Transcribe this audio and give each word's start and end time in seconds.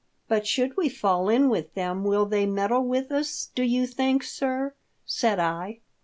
"But 0.27 0.47
should 0.47 0.77
we 0.77 0.89
fall 0.89 1.29
in 1.29 1.47
with 1.47 1.75
them 1.75 2.03
will 2.03 2.25
they 2.25 2.47
meddle 2.47 2.83
with 2.83 3.11
us, 3.11 3.49
do 3.53 3.61
you 3.61 3.85
think, 3.85 4.23
sir.^" 4.23 4.73
said 5.05 5.37
I. 5.37 5.77